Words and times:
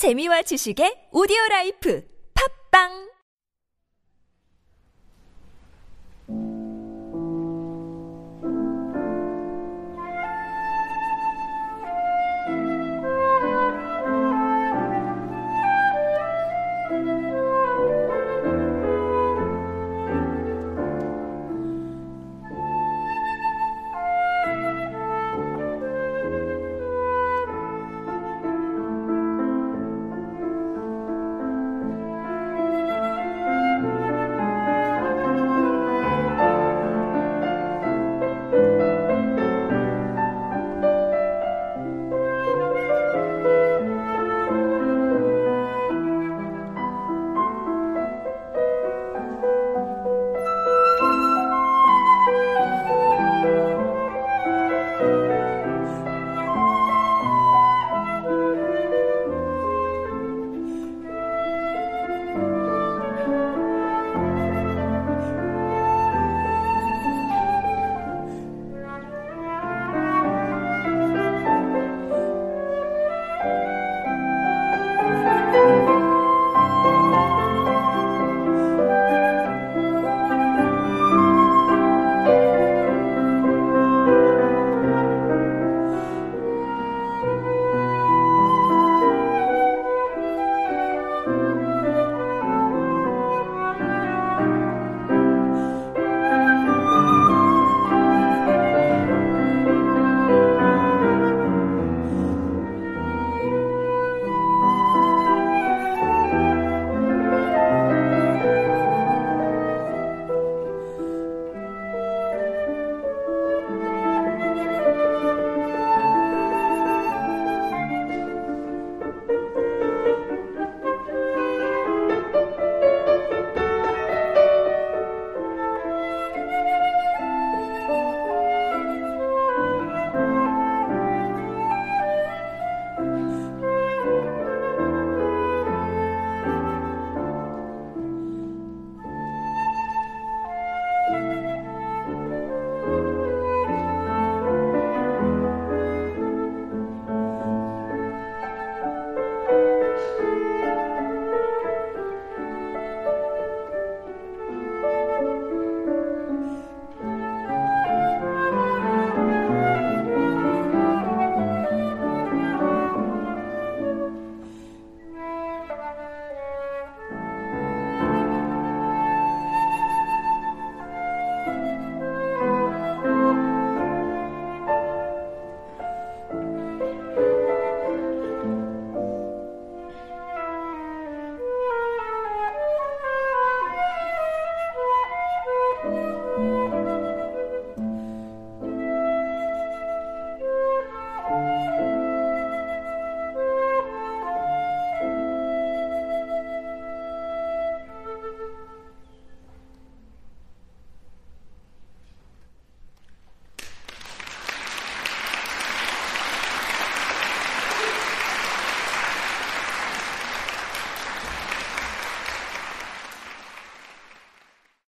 재미와 0.00 0.40
지식의 0.48 1.12
오디오 1.12 1.36
라이프. 1.50 2.00
팝빵! 2.32 3.09